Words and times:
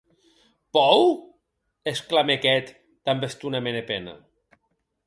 Pòur!, 0.77 1.11
exclamèc 1.93 2.47
eth, 2.55 2.73
damb 3.09 3.29
estonament 3.31 3.79
e 3.85 3.87
pena. 3.93 4.15